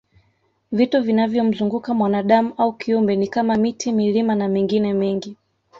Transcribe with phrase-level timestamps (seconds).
[0.71, 5.37] Vitu vinavyomzunguka mwanadam au kiumbe ni kama miti milima na mengine mengi